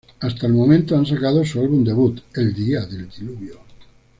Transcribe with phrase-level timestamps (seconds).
[0.21, 3.59] Hasta el momento han sacado su álbum debut: El Día del Diluvio.